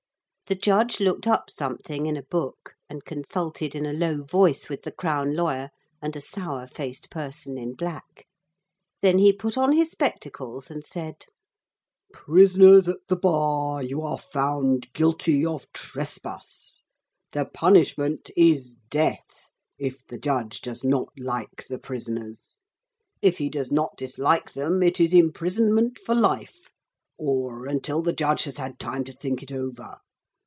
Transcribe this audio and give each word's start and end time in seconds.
The 0.47 0.55
judge 0.55 0.99
looked 0.99 1.27
up 1.27 1.49
something 1.49 2.07
in 2.07 2.17
a 2.17 2.23
book, 2.23 2.73
and 2.89 3.05
consulted 3.05 3.73
in 3.73 3.85
a 3.85 3.93
low 3.93 4.21
voice 4.25 4.67
with 4.67 4.83
the 4.83 4.91
crown 4.91 5.33
lawyer 5.33 5.69
and 6.01 6.13
a 6.13 6.19
sour 6.19 6.67
faced 6.67 7.09
person 7.09 7.57
in 7.57 7.71
black. 7.73 8.27
Then 9.01 9.17
he 9.19 9.31
put 9.31 9.57
on 9.57 9.71
his 9.71 9.91
spectacles 9.91 10.69
and 10.69 10.85
said: 10.85 11.25
'Prisoners 12.11 12.89
at 12.89 12.97
the 13.07 13.15
bar, 13.15 13.81
you 13.81 14.01
are 14.01 14.17
found 14.17 14.91
guilty 14.91 15.45
of 15.45 15.71
trespass. 15.71 16.81
The 17.31 17.45
punishment 17.45 18.29
is 18.35 18.75
Death 18.89 19.47
if 19.77 20.05
the 20.05 20.17
judge 20.19 20.59
does 20.59 20.83
not 20.83 21.13
like 21.17 21.65
the 21.69 21.79
prisoners. 21.79 22.57
If 23.21 23.37
he 23.37 23.49
does 23.49 23.71
not 23.71 23.95
dislike 23.95 24.51
them 24.51 24.83
it 24.83 24.99
is 24.99 25.13
imprisonment 25.13 25.97
for 25.97 26.13
life, 26.13 26.69
or 27.17 27.67
until 27.67 28.01
the 28.01 28.11
judge 28.11 28.43
has 28.43 28.57
had 28.57 28.79
time 28.79 29.05
to 29.05 29.13
think 29.13 29.41
it 29.41 29.53
over. 29.53 29.99